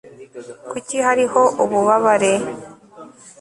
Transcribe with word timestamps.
kuki 0.71 0.97
hariho 1.07 1.41
ububabare 1.63 2.31